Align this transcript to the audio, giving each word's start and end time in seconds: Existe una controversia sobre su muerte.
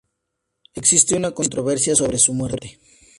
Existe 0.73 1.13
una 1.13 1.29
controversia 1.29 1.95
sobre 1.95 2.17
su 2.17 2.33
muerte. 2.33 2.79